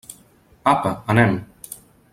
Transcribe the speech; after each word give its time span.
Apa, 0.65 1.03
anem! 1.07 1.39